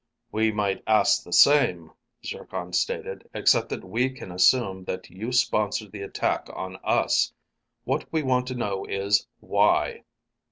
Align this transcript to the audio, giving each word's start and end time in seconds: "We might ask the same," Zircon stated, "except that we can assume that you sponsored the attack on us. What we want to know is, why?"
"We 0.31 0.51
might 0.51 0.81
ask 0.87 1.23
the 1.23 1.31
same," 1.31 1.91
Zircon 2.25 2.73
stated, 2.73 3.29
"except 3.35 3.69
that 3.69 3.83
we 3.85 4.09
can 4.09 4.31
assume 4.31 4.83
that 4.85 5.11
you 5.11 5.31
sponsored 5.31 5.91
the 5.91 6.01
attack 6.01 6.47
on 6.55 6.77
us. 6.83 7.31
What 7.83 8.11
we 8.11 8.23
want 8.23 8.47
to 8.47 8.55
know 8.55 8.83
is, 8.85 9.27
why?" 9.41 10.03